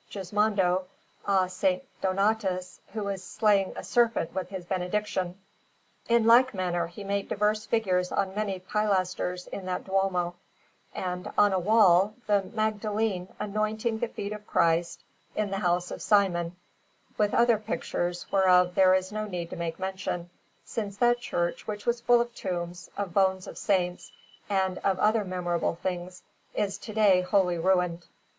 Gismondo, 0.11 0.85
a 1.27 1.41
S. 1.43 1.63
Donatus 2.01 2.79
who 2.91 3.07
is 3.09 3.23
slaying 3.23 3.73
a 3.75 3.83
serpent 3.83 4.33
with 4.33 4.49
his 4.49 4.65
benediction. 4.65 5.39
In 6.09 6.25
like 6.25 6.55
manner, 6.55 6.87
he 6.87 7.03
made 7.03 7.29
diverse 7.29 7.67
figures 7.67 8.11
on 8.11 8.33
many 8.33 8.57
pilasters 8.61 9.45
in 9.45 9.67
that 9.67 9.83
Duomo, 9.83 10.33
and, 10.95 11.31
on 11.37 11.53
a 11.53 11.59
wall, 11.59 12.15
the 12.25 12.41
Magdalene 12.41 13.27
anointing 13.39 13.99
the 13.99 14.07
feet 14.07 14.33
of 14.33 14.47
Christ 14.47 15.03
in 15.35 15.51
the 15.51 15.59
house 15.59 15.91
of 15.91 16.01
Simon; 16.01 16.55
with 17.19 17.35
other 17.35 17.59
pictures, 17.59 18.25
whereof 18.31 18.73
there 18.73 18.95
is 18.95 19.11
no 19.11 19.25
need 19.27 19.51
to 19.51 19.55
make 19.55 19.77
mention, 19.77 20.31
since 20.65 20.97
that 20.97 21.19
church, 21.19 21.67
which 21.67 21.85
was 21.85 22.01
full 22.01 22.21
of 22.21 22.33
tombs, 22.33 22.89
of 22.97 23.13
bones 23.13 23.45
of 23.45 23.55
saints, 23.55 24.11
and 24.49 24.79
of 24.79 24.97
other 24.97 25.23
memorable 25.23 25.75
things, 25.75 26.23
is 26.55 26.79
to 26.79 26.91
day 26.93 27.21
wholly 27.21 27.59
ruined. 27.59 28.07